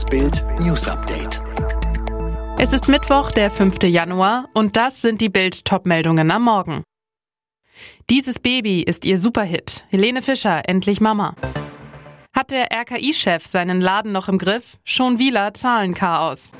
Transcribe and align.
Das 0.00 0.08
Bild 0.08 0.42
News 0.60 0.88
Update. 0.88 1.42
Es 2.58 2.72
ist 2.72 2.88
Mittwoch, 2.88 3.32
der 3.32 3.50
5. 3.50 3.82
Januar, 3.82 4.48
und 4.54 4.74
das 4.78 5.02
sind 5.02 5.20
die 5.20 5.28
Bild-Top-Meldungen 5.28 6.30
am 6.30 6.44
Morgen. 6.44 6.84
Dieses 8.08 8.38
Baby 8.38 8.80
ist 8.80 9.04
ihr 9.04 9.18
Superhit. 9.18 9.84
Helene 9.90 10.22
Fischer, 10.22 10.66
endlich 10.66 11.02
Mama. 11.02 11.34
Hat 12.34 12.50
der 12.50 12.68
RKI-Chef 12.72 13.44
seinen 13.44 13.82
Laden 13.82 14.12
noch 14.12 14.28
im 14.28 14.38
Griff? 14.38 14.78
Schon 14.84 15.18
Wieler 15.18 15.52
Zahlenchaos. 15.52 16.52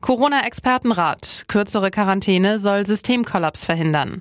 Corona-Expertenrat. 0.00 1.46
Kürzere 1.48 1.90
Quarantäne 1.90 2.60
soll 2.60 2.86
Systemkollaps 2.86 3.64
verhindern. 3.64 4.20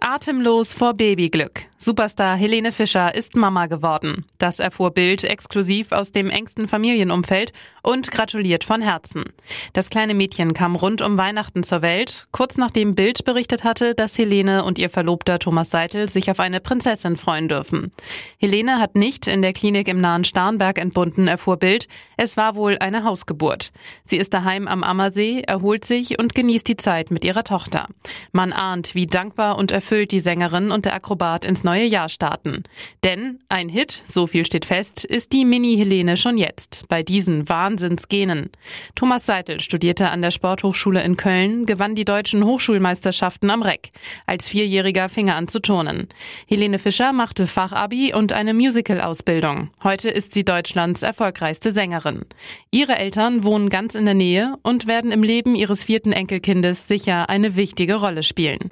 Atemlos 0.00 0.74
vor 0.74 0.94
Babyglück. 0.94 1.67
Superstar 1.80 2.36
Helene 2.36 2.72
Fischer 2.72 3.14
ist 3.14 3.36
Mama 3.36 3.66
geworden. 3.66 4.24
Das 4.38 4.58
erfuhr 4.58 4.90
Bild 4.90 5.22
exklusiv 5.22 5.92
aus 5.92 6.10
dem 6.10 6.28
engsten 6.28 6.66
Familienumfeld 6.66 7.52
und 7.84 8.10
gratuliert 8.10 8.64
von 8.64 8.82
Herzen. 8.82 9.26
Das 9.74 9.88
kleine 9.88 10.14
Mädchen 10.14 10.54
kam 10.54 10.74
rund 10.74 11.02
um 11.02 11.16
Weihnachten 11.16 11.62
zur 11.62 11.80
Welt, 11.80 12.26
kurz 12.32 12.56
nachdem 12.56 12.96
Bild 12.96 13.24
berichtet 13.24 13.62
hatte, 13.62 13.94
dass 13.94 14.18
Helene 14.18 14.64
und 14.64 14.76
ihr 14.76 14.90
Verlobter 14.90 15.38
Thomas 15.38 15.70
Seitel 15.70 16.08
sich 16.08 16.32
auf 16.32 16.40
eine 16.40 16.58
Prinzessin 16.58 17.16
freuen 17.16 17.46
dürfen. 17.46 17.92
Helene 18.38 18.80
hat 18.80 18.96
nicht 18.96 19.28
in 19.28 19.40
der 19.40 19.52
Klinik 19.52 19.86
im 19.86 20.00
nahen 20.00 20.24
Starnberg 20.24 20.78
entbunden, 20.80 21.28
erfuhr 21.28 21.58
Bild. 21.58 21.86
Es 22.16 22.36
war 22.36 22.56
wohl 22.56 22.78
eine 22.80 23.04
Hausgeburt. 23.04 23.70
Sie 24.02 24.16
ist 24.16 24.34
daheim 24.34 24.66
am 24.66 24.82
Ammersee, 24.82 25.42
erholt 25.46 25.84
sich 25.84 26.18
und 26.18 26.34
genießt 26.34 26.66
die 26.66 26.76
Zeit 26.76 27.12
mit 27.12 27.24
ihrer 27.24 27.44
Tochter. 27.44 27.86
Man 28.32 28.52
ahnt, 28.52 28.96
wie 28.96 29.06
dankbar 29.06 29.56
und 29.56 29.70
erfüllt 29.70 30.10
die 30.10 30.18
Sängerin 30.18 30.72
und 30.72 30.84
der 30.84 30.94
Akrobat 30.94 31.44
ins 31.44 31.67
neue 31.68 31.84
Jahr 31.84 32.08
starten. 32.08 32.62
Denn 33.04 33.40
ein 33.50 33.68
Hit, 33.68 34.02
so 34.06 34.26
viel 34.26 34.46
steht 34.46 34.64
fest, 34.64 35.04
ist 35.04 35.34
die 35.34 35.44
Mini-Helene 35.44 36.16
schon 36.16 36.38
jetzt, 36.38 36.86
bei 36.88 37.02
diesen 37.02 37.46
Wahnsinnsgenen. 37.46 38.48
Thomas 38.94 39.26
Seitel 39.26 39.60
studierte 39.60 40.08
an 40.08 40.22
der 40.22 40.30
Sporthochschule 40.30 41.02
in 41.02 41.18
Köln, 41.18 41.66
gewann 41.66 41.94
die 41.94 42.06
deutschen 42.06 42.42
Hochschulmeisterschaften 42.42 43.50
am 43.50 43.60
Reck. 43.60 43.90
Als 44.24 44.48
Vierjähriger 44.48 45.10
fing 45.10 45.28
er 45.28 45.36
an 45.36 45.48
zu 45.48 45.60
turnen. 45.60 46.08
Helene 46.46 46.78
Fischer 46.78 47.12
machte 47.12 47.46
Fachabi 47.46 48.14
und 48.14 48.32
eine 48.32 48.54
Musical-Ausbildung. 48.54 49.70
Heute 49.82 50.08
ist 50.08 50.32
sie 50.32 50.46
Deutschlands 50.46 51.02
erfolgreichste 51.02 51.70
Sängerin. 51.70 52.22
Ihre 52.70 52.96
Eltern 52.96 53.44
wohnen 53.44 53.68
ganz 53.68 53.94
in 53.94 54.06
der 54.06 54.14
Nähe 54.14 54.54
und 54.62 54.86
werden 54.86 55.12
im 55.12 55.22
Leben 55.22 55.54
ihres 55.54 55.84
vierten 55.84 56.12
Enkelkindes 56.12 56.88
sicher 56.88 57.28
eine 57.28 57.56
wichtige 57.56 57.96
Rolle 57.96 58.22
spielen. 58.22 58.70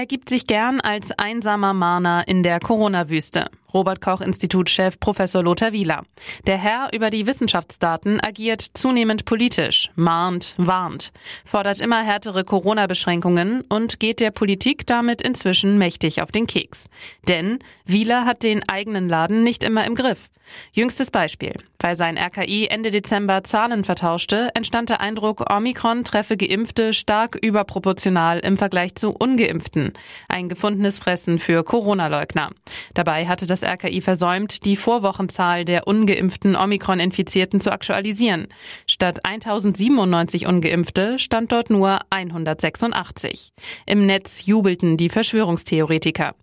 Er 0.00 0.06
gibt 0.06 0.30
sich 0.30 0.46
gern 0.46 0.80
als 0.80 1.12
einsamer 1.12 1.74
Mahner 1.74 2.26
in 2.26 2.42
der 2.42 2.58
Corona-Wüste. 2.58 3.50
Robert 3.72 4.00
Koch 4.00 4.20
Institutchef 4.20 4.98
Professor 5.00 5.42
Lothar 5.42 5.72
Wieler. 5.72 6.04
Der 6.46 6.58
Herr 6.58 6.90
über 6.92 7.10
die 7.10 7.26
Wissenschaftsdaten 7.26 8.20
agiert 8.20 8.62
zunehmend 8.74 9.24
politisch, 9.24 9.90
mahnt, 9.94 10.54
warnt, 10.56 11.12
fordert 11.44 11.80
immer 11.80 12.02
härtere 12.02 12.44
Corona-Beschränkungen 12.44 13.62
und 13.68 14.00
geht 14.00 14.20
der 14.20 14.30
Politik 14.30 14.86
damit 14.86 15.22
inzwischen 15.22 15.78
mächtig 15.78 16.22
auf 16.22 16.32
den 16.32 16.46
Keks. 16.46 16.88
Denn 17.28 17.58
Wieler 17.84 18.24
hat 18.24 18.42
den 18.42 18.68
eigenen 18.68 19.08
Laden 19.08 19.42
nicht 19.42 19.64
immer 19.64 19.84
im 19.84 19.94
Griff. 19.94 20.28
Jüngstes 20.72 21.10
Beispiel. 21.10 21.54
Weil 21.78 21.96
sein 21.96 22.18
RKI 22.18 22.66
Ende 22.66 22.90
Dezember 22.90 23.44
Zahlen 23.44 23.84
vertauschte, 23.84 24.50
entstand 24.54 24.90
der 24.90 25.00
Eindruck, 25.00 25.50
Omikron 25.50 26.04
treffe 26.04 26.36
Geimpfte 26.36 26.92
stark 26.92 27.36
überproportional 27.40 28.40
im 28.40 28.56
Vergleich 28.56 28.94
zu 28.96 29.12
Ungeimpften. 29.12 29.92
Ein 30.28 30.48
gefundenes 30.48 30.98
Fressen 30.98 31.38
für 31.38 31.64
Corona-Leugner. 31.64 32.50
Dabei 32.94 33.26
hatte 33.26 33.46
das 33.46 33.59
das 33.60 33.70
RKI 33.70 34.00
versäumt, 34.00 34.64
die 34.64 34.76
Vorwochenzahl 34.76 35.64
der 35.64 35.86
ungeimpften 35.86 36.56
Omikron-Infizierten 36.56 37.60
zu 37.60 37.72
aktualisieren. 37.72 38.48
Statt 38.86 39.24
1097 39.24 40.46
Ungeimpfte 40.46 41.18
stand 41.18 41.52
dort 41.52 41.70
nur 41.70 42.00
186. 42.10 43.52
Im 43.86 44.06
Netz 44.06 44.46
jubelten 44.46 44.96
die 44.96 45.08
Verschwörungstheoretiker. 45.08 46.34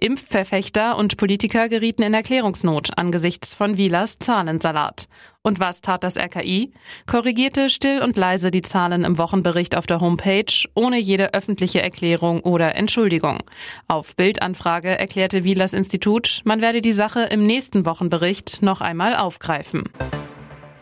Impfverfechter 0.00 0.96
und 0.96 1.16
Politiker 1.16 1.68
gerieten 1.68 2.02
in 2.02 2.14
Erklärungsnot 2.14 2.90
angesichts 2.96 3.54
von 3.54 3.76
Wielers 3.76 4.18
Zahlensalat. 4.18 5.08
Und 5.46 5.60
was 5.60 5.80
tat 5.80 6.02
das 6.02 6.16
RKI? 6.16 6.72
Korrigierte 7.06 7.70
still 7.70 8.02
und 8.02 8.16
leise 8.16 8.50
die 8.50 8.62
Zahlen 8.62 9.04
im 9.04 9.16
Wochenbericht 9.16 9.76
auf 9.76 9.86
der 9.86 10.00
Homepage, 10.00 10.52
ohne 10.74 10.98
jede 10.98 11.34
öffentliche 11.34 11.80
Erklärung 11.80 12.40
oder 12.40 12.74
Entschuldigung. 12.74 13.38
Auf 13.86 14.16
Bildanfrage 14.16 14.98
erklärte 14.98 15.44
Wielers 15.44 15.72
Institut, 15.72 16.40
man 16.42 16.60
werde 16.60 16.80
die 16.80 16.90
Sache 16.90 17.20
im 17.30 17.46
nächsten 17.46 17.86
Wochenbericht 17.86 18.60
noch 18.60 18.80
einmal 18.80 19.14
aufgreifen. 19.14 19.84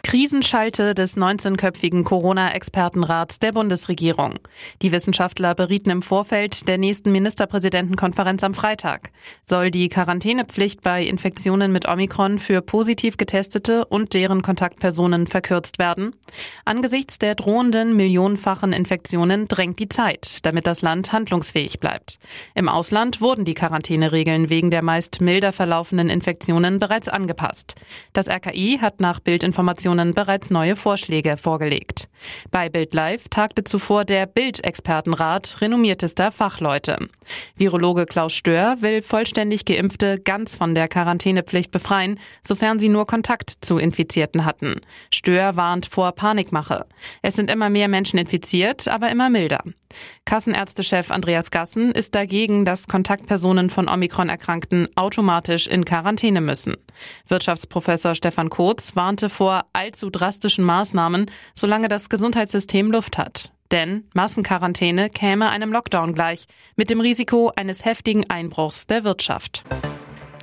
Krisenschalte 0.05 0.95
des 0.95 1.17
19-köpfigen 1.17 2.05
Corona-Expertenrats 2.05 3.39
der 3.39 3.53
Bundesregierung. 3.53 4.35
Die 4.83 4.93
Wissenschaftler 4.93 5.55
berieten 5.55 5.89
im 5.89 6.03
Vorfeld 6.03 6.69
der 6.69 6.77
nächsten 6.77 7.11
Ministerpräsidentenkonferenz 7.11 8.45
am 8.45 8.53
Freitag. 8.53 9.11
Soll 9.49 9.71
die 9.71 9.89
Quarantänepflicht 9.89 10.83
bei 10.83 11.03
Infektionen 11.03 11.73
mit 11.73 11.89
Omikron 11.89 12.39
für 12.39 12.61
positiv 12.61 13.17
Getestete 13.17 13.87
und 13.87 14.13
deren 14.13 14.43
Kontaktpersonen 14.43 15.27
verkürzt 15.27 15.79
werden? 15.79 16.15
Angesichts 16.67 17.19
der 17.19 17.35
drohenden 17.35 17.97
millionenfachen 17.97 18.75
Infektionen 18.75 19.49
drängt 19.49 19.79
die 19.79 19.89
Zeit, 19.89 20.45
damit 20.45 20.67
das 20.67 20.83
Land 20.83 21.15
handlungsfähig 21.15 21.81
bleibt. 21.81 22.19
Im 22.55 22.69
Ausland 22.69 23.23
wurden 23.23 23.47
die 23.47 23.55
Quarantäneregeln 23.55 24.51
wegen 24.51 24.71
der 24.71 24.85
meist 24.85 25.23
milder 25.23 25.53
verlaufenden 25.53 26.11
Infektionen 26.11 26.79
bereits 26.79 27.09
angepasst. 27.09 27.77
Das 28.13 28.29
RKI 28.29 28.79
hat 28.83 29.01
nach 29.01 29.19
Bildinformationen 29.19 29.94
Expertinnen 29.95 30.15
bereits 30.15 30.51
neue 30.51 30.77
Vorschläge 30.77 31.37
vorgelegt. 31.37 32.09
Bei 32.51 32.69
Bild 32.69 32.95
Live 32.95 33.29
tagte 33.29 33.65
zuvor 33.65 34.05
der 34.05 34.27
Bild-Expertenrat 34.27 35.61
renommiertester 35.61 36.33
Fachleute. 36.33 37.09
Virologe 37.57 38.07
Klaus 38.07 38.33
Stör 38.33 38.77
will 38.81 39.03
vollständig 39.03 39.65
Geimpfte 39.65 40.19
ganz 40.19 40.57
von 40.57 40.75
der 40.75 40.89
Quarantänepflicht 40.89 41.71
befreien, 41.71 42.19
sofern 42.43 42.79
sie 42.79 42.89
nur 42.89 43.07
Kontakt 43.07 43.51
zu 43.61 43.79
Infizierten 43.79 44.45
hatten. 44.45 44.81
Stör 45.13 45.57
warnt 45.57 45.87
vor 45.87 46.13
Panikmache. 46.13 46.87
Es 47.23 47.37
sind 47.37 47.51
immer 47.51 47.71
mehr 47.71 47.89
Menschen 47.89 48.19
infiziert, 48.19 48.89
aber 48.89 49.11
immer 49.11 49.31
milder. 49.31 49.63
Kassenärztechef 50.35 51.13
Andreas 51.13 51.53
Gassen 51.53 51.93
ist 51.93 52.17
dagegen, 52.17 52.65
dass 52.65 52.89
Kontaktpersonen 52.89 53.71
von 53.71 53.89
Omikron-Erkrankten 53.89 54.89
automatisch 54.97 55.69
in 55.69 55.85
Quarantäne 55.85 56.41
müssen. 56.41 56.75
Wirtschaftsprofessor 57.29 58.17
Stefan 58.17 58.51
Kotz 58.51 58.97
warnte 58.97 59.31
vor 59.31 59.67
allzu 59.73 60.11
drastischen 60.11 60.65
Maßnahmen, 60.65 61.31
solange 61.55 61.87
das 61.87 62.09
Gesundheitssystem 62.09 62.91
Luft 62.91 63.17
hat. 63.17 63.53
Denn 63.71 64.09
Massenquarantäne 64.13 65.09
käme 65.09 65.51
einem 65.51 65.71
Lockdown 65.71 66.15
gleich, 66.15 66.49
mit 66.75 66.91
dem 66.91 67.01
Risiko 67.01 67.53
eines 67.55 67.85
heftigen 67.85 68.29
Einbruchs 68.29 68.89
der 68.89 69.05
Wirtschaft. 69.05 69.63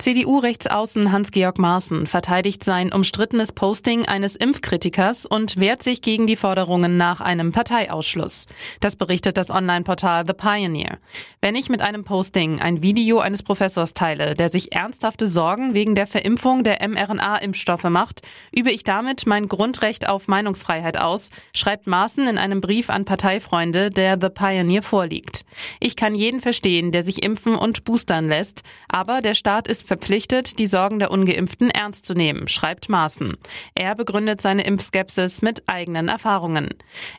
CDU-Rechtsaußen 0.02 1.12
Hans-Georg 1.12 1.60
Maaßen 1.60 2.08
verteidigt 2.08 2.64
sein 2.64 2.92
umstrittenes 2.92 3.52
Posting 3.52 4.08
eines 4.08 4.36
Impfkritikers 4.36 5.28
und 5.28 5.58
wehrt 5.58 5.84
sich 5.84 6.02
gegen 6.02 6.26
die 6.26 6.38
Forderungen 6.38 6.98
nach 6.98 7.22
einem 7.22 7.52
Parteiausschluss. 7.52 8.48
Das 8.80 8.96
berichtet 8.96 9.38
das 9.38 9.52
Online-Portal 9.52 10.26
The 10.26 10.34
Pioneer. 10.34 10.98
Wenn 11.40 11.54
ich 11.54 11.70
mit 11.70 11.84
einem 11.84 12.04
Posting 12.04 12.60
ein 12.60 12.82
Video 12.82 13.20
eines 13.20 13.44
Professors 13.44 13.94
teile, 13.94 14.34
der 14.34 14.50
sich 14.50 14.72
ernsthafte 14.72 15.28
Sorgen 15.28 15.76
wegen 15.76 15.94
der 15.94 16.08
Verimpfung 16.08 16.64
der 16.64 16.80
mRNA-Impfstoffe 16.82 17.84
macht, 17.84 18.24
übe 18.52 18.72
ich 18.72 18.84
damit 18.84 19.28
mein 19.28 19.48
Grundrecht 19.48 20.10
auf 20.10 20.28
Meinungsfreiheit 20.28 20.98
aus, 20.98 21.30
schreibt 21.54 21.86
Maaßen 21.86 22.26
in 22.26 22.40
einem 22.40 22.60
Brief 22.60 22.90
an 22.90 23.06
Parteifreunde, 23.06 23.92
der 23.92 24.18
The 24.20 24.30
Pioneer 24.30 24.82
vorliegt. 24.82 25.46
Ich 25.80 25.96
kann 25.96 26.16
jeden 26.16 26.40
verstehen, 26.40 26.92
der 26.92 27.04
sich 27.04 27.22
impfen 27.22 27.54
und 27.54 27.84
boostern 27.84 28.28
lässt, 28.28 28.64
aber 28.90 29.22
der 29.22 29.36
Staat 29.36 29.68
ist 29.68 29.91
verpflichtet, 29.92 30.58
die 30.58 30.68
Sorgen 30.68 31.00
der 31.00 31.12
Ungeimpften 31.12 31.70
ernst 31.70 32.06
zu 32.06 32.14
nehmen, 32.14 32.48
schreibt 32.48 32.88
Maaßen. 32.88 33.36
Er 33.76 33.94
begründet 33.94 34.40
seine 34.40 34.64
Impfskepsis 34.64 35.42
mit 35.42 35.64
eigenen 35.68 36.08
Erfahrungen. 36.08 36.70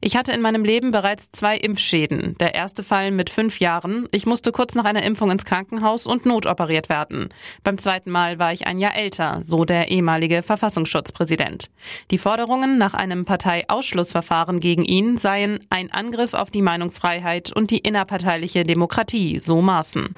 Ich 0.01 0.17
hatte 0.17 0.33
in 0.33 0.41
meinem 0.41 0.65
Leben 0.65 0.91
bereits 0.91 1.31
zwei 1.33 1.59
Impfschäden. 1.59 2.35
Der 2.41 2.55
erste 2.55 2.83
Fall 2.83 3.11
mit 3.11 3.29
fünf 3.29 3.61
Jahren. 3.61 4.09
Ich 4.11 4.25
musste 4.25 4.53
kurz 4.53 4.75
nach 4.75 4.87
einer 4.87 5.03
Impfung 5.03 5.31
ins 5.31 5.45
Krankenhaus 5.45 6.07
und 6.07 6.25
notoperiert 6.25 6.89
werden. 6.89 7.29
Beim 7.63 7.77
zweiten 7.77 8.11
Mal 8.11 8.39
war 8.39 8.55
ich 8.55 8.67
ein 8.67 8.79
Jahr 8.79 8.97
älter, 8.97 9.43
so 9.43 9.67
der 9.67 9.91
ehemalige 9.91 10.43
Verfassungsschutzpräsident. 10.43 11.71
Die 12.11 12.17
Forderungen 12.17 12.79
nach 12.79 12.95
einem 12.95 13.27
Parteiausschlussverfahren 13.27 14.61
gegen 14.61 14.87
ihn 14.87 15.19
seien 15.19 15.59
ein 15.69 15.93
Angriff 15.93 16.33
auf 16.33 16.51
die 16.51 16.63
Meinungsfreiheit 16.63 17.53
und 17.53 17.71
die 17.71 17.81
innerparteiliche 17.81 18.65
Demokratie, 18.65 19.41
so 19.41 19.61
Maaßen. 19.61 20.15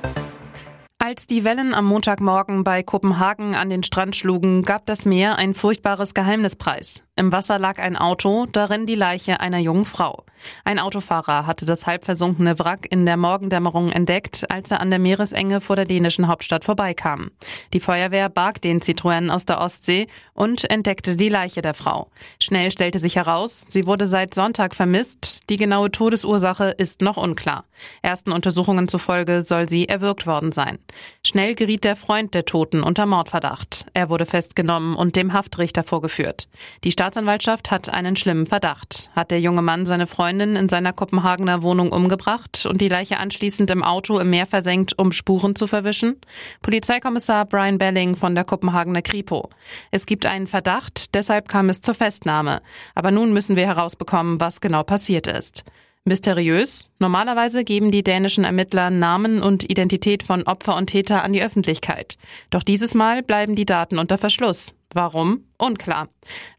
Als 1.07 1.27
die 1.27 1.45
Wellen 1.45 1.75
am 1.75 1.85
Montagmorgen 1.85 2.65
bei 2.65 2.83
Kopenhagen 2.83 3.55
an 3.55 3.69
den 3.69 3.83
Strand 3.83 4.17
schlugen, 4.17 4.63
gab 4.63 4.87
das 4.87 5.05
Meer 5.05 5.37
ein 5.37 5.53
furchtbares 5.53 6.15
Geheimnis 6.15 6.57
preis. 6.57 7.03
Im 7.15 7.31
Wasser 7.31 7.59
lag 7.59 7.79
ein 7.79 7.95
Auto, 7.95 8.47
darin 8.51 8.87
die 8.87 8.95
Leiche 8.95 9.39
einer 9.39 9.59
jungen 9.59 9.85
Frau. 9.85 10.25
Ein 10.65 10.79
Autofahrer 10.79 11.47
hatte 11.47 11.67
das 11.67 11.87
halb 11.87 12.05
versunkene 12.05 12.59
Wrack 12.59 12.87
in 12.91 13.07
der 13.07 13.17
Morgendämmerung 13.17 13.91
entdeckt, 13.91 14.45
als 14.51 14.71
er 14.71 14.81
an 14.81 14.91
der 14.91 14.99
Meeresenge 14.99 15.61
vor 15.61 15.77
der 15.77 15.85
dänischen 15.85 16.29
Hauptstadt 16.29 16.65
vorbeikam. 16.65 17.31
Die 17.73 17.81
Feuerwehr 17.81 18.29
barg 18.29 18.61
den 18.61 18.81
Citroën 18.81 19.31
aus 19.31 19.47
der 19.47 19.61
Ostsee 19.61 20.07
und 20.33 20.69
entdeckte 20.71 21.17
die 21.17 21.29
Leiche 21.29 21.63
der 21.63 21.75
Frau. 21.75 22.11
Schnell 22.41 22.71
stellte 22.71 22.99
sich 22.99 23.17
heraus, 23.17 23.65
sie 23.69 23.87
wurde 23.87 24.07
seit 24.07 24.35
Sonntag 24.35 24.75
vermisst. 24.75 25.49
Die 25.51 25.57
genaue 25.57 25.91
Todesursache 25.91 26.71
ist 26.71 27.01
noch 27.01 27.17
unklar. 27.17 27.65
Ersten 28.03 28.33
Untersuchungen 28.33 28.89
zufolge 28.89 29.43
soll 29.43 29.69
sie 29.69 29.89
erwürgt 29.89 30.27
worden 30.27 30.53
sein. 30.53 30.79
Schnell 31.23 31.55
geriet 31.55 31.85
der 31.85 31.97
Freund 31.97 32.35
der 32.35 32.45
Toten 32.45 32.83
unter 32.83 33.07
Mordverdacht. 33.07 33.87
Er 33.95 34.09
wurde 34.09 34.27
festgenommen 34.27 34.97
und 34.97 35.17
dem 35.17 35.33
Haftrichter 35.33 35.85
vorgeführt. 35.85 36.49
Die 36.85 36.93
Staatsanwaltschaft 36.93 37.71
hat 37.71 37.89
einen 37.89 38.17
schlimmen 38.17 38.47
Verdacht. 38.47 39.11
Hat 39.15 39.31
der 39.31 39.41
junge 39.41 39.63
Mann 39.63 39.87
seine 39.87 40.07
Freundin 40.35 40.57
in 40.57 40.69
seiner 40.69 40.93
Kopenhagener 40.93 41.63
Wohnung 41.63 41.93
umgebracht 41.93 42.67
und 42.67 42.81
die 42.81 42.89
Leiche 42.89 43.19
anschließend 43.19 43.71
im 43.71 43.85
Auto 43.85 44.19
im 44.19 44.31
Meer 44.31 44.47
versenkt, 44.47 44.99
um 44.99 45.13
Spuren 45.13 45.55
zu 45.55 45.69
verwischen? 45.69 46.17
Polizeikommissar 46.61 47.45
Brian 47.45 47.79
Belling 47.79 48.17
von 48.17 48.35
der 48.35 48.43
Kopenhagener 48.43 49.03
Kripo. 49.03 49.49
Es 49.93 50.07
gibt 50.07 50.27
einen 50.27 50.49
Verdacht, 50.49 51.15
deshalb 51.15 51.47
kam 51.47 51.69
es 51.69 51.83
zur 51.83 51.95
Festnahme. 51.95 52.63
Aber 52.97 53.13
nun 53.13 53.33
müssen 53.33 53.55
wir 53.55 53.65
herausbekommen, 53.65 54.41
was 54.41 54.61
genau 54.61 54.83
passiert 54.83 55.29
ist. 55.29 55.63
Mysteriös? 56.05 56.91
Normalerweise 56.99 57.63
geben 57.63 57.93
die 57.93 58.03
dänischen 58.03 58.43
Ermittler 58.43 58.91
Namen 58.91 59.41
und 59.41 59.71
Identität 59.71 60.25
von 60.25 60.43
Opfer 60.43 60.75
und 60.75 60.89
Täter 60.89 61.23
an 61.23 61.33
die 61.33 61.45
Öffentlichkeit. 61.45 62.19
Doch 62.51 62.65
dieses 62.65 62.95
Mal 62.95 63.23
bleiben 63.23 63.55
die 63.55 63.67
Daten 63.67 64.01
unter 64.01 64.19
Verschluss. 64.19 64.75
Warum? 64.93 65.45
Unklar. 65.59 66.09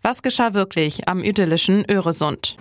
Was 0.02 0.24
geschah 0.24 0.54
wirklich 0.54 1.10
am 1.10 1.26
idyllischen 1.26 1.84
Öresund? 1.90 2.56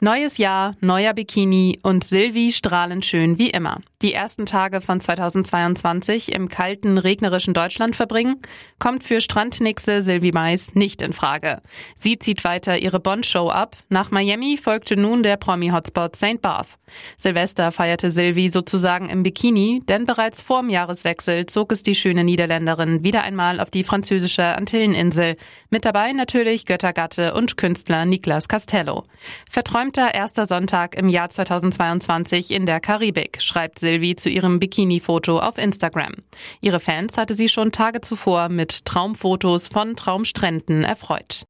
Neues 0.00 0.38
Jahr, 0.38 0.76
neuer 0.80 1.12
Bikini 1.12 1.80
und 1.82 2.04
Silvi 2.04 2.52
strahlend 2.52 3.04
schön 3.04 3.36
wie 3.36 3.50
immer. 3.50 3.80
Die 4.00 4.14
ersten 4.14 4.46
Tage 4.46 4.80
von 4.80 5.00
2022 5.00 6.32
im 6.32 6.48
kalten, 6.48 6.98
regnerischen 6.98 7.52
Deutschland 7.52 7.96
verbringen, 7.96 8.36
kommt 8.78 9.02
für 9.02 9.20
Strandnixe 9.20 10.02
Silvi 10.02 10.30
Mais 10.30 10.76
nicht 10.76 11.02
in 11.02 11.12
Frage. 11.12 11.60
Sie 11.98 12.16
zieht 12.16 12.44
weiter 12.44 12.78
ihre 12.78 13.00
Bond-Show 13.00 13.48
ab. 13.48 13.76
Nach 13.88 14.12
Miami 14.12 14.56
folgte 14.56 14.96
nun 14.96 15.24
der 15.24 15.36
Promi-Hotspot 15.36 16.14
St. 16.14 16.40
Barth. 16.40 16.78
Silvester 17.16 17.72
feierte 17.72 18.12
Silvi 18.12 18.50
sozusagen 18.50 19.08
im 19.08 19.24
Bikini, 19.24 19.82
denn 19.88 20.06
bereits 20.06 20.42
vorm 20.42 20.70
Jahreswechsel 20.70 21.46
zog 21.46 21.72
es 21.72 21.82
die 21.82 21.96
schöne 21.96 22.22
Niederländerin 22.22 23.02
wieder 23.02 23.24
einmal 23.24 23.58
auf 23.58 23.70
die 23.70 23.82
französische 23.82 24.44
Antilleninsel. 24.44 25.36
Mit 25.70 25.84
dabei 25.84 26.12
natürlich 26.12 26.66
Göttergatte 26.66 27.34
und 27.34 27.56
Künstler 27.56 28.04
Niklas 28.04 28.46
Castello. 28.46 29.02
Verträumt 29.50 29.87
verträumter 29.88 30.14
erster 30.14 30.46
Sonntag 30.46 30.96
im 30.96 31.08
Jahr 31.08 31.30
2022 31.30 32.50
in 32.50 32.66
der 32.66 32.80
Karibik, 32.80 33.40
schreibt 33.40 33.78
Silvi 33.78 34.16
zu 34.16 34.28
ihrem 34.28 34.58
Bikini-Foto 34.58 35.38
auf 35.38 35.56
Instagram. 35.56 36.12
Ihre 36.60 36.80
Fans 36.80 37.16
hatte 37.16 37.34
sie 37.34 37.48
schon 37.48 37.72
Tage 37.72 38.00
zuvor 38.00 38.48
mit 38.48 38.84
Traumfotos 38.84 39.68
von 39.68 39.96
Traumstränden 39.96 40.84
erfreut. 40.84 41.44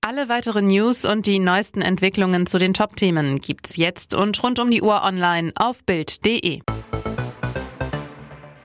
Alle 0.00 0.30
weiteren 0.30 0.68
News 0.68 1.04
und 1.04 1.26
die 1.26 1.38
neuesten 1.38 1.82
Entwicklungen 1.82 2.46
zu 2.46 2.58
den 2.58 2.72
Top-Themen 2.72 3.40
gibt's 3.40 3.76
jetzt 3.76 4.14
und 4.14 4.42
rund 4.42 4.58
um 4.58 4.70
die 4.70 4.80
Uhr 4.80 5.02
online 5.02 5.52
auf 5.56 5.84
Bild.de. 5.84 6.60